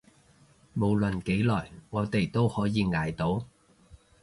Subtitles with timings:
[0.73, 3.45] 無論幾耐，我哋都可以捱到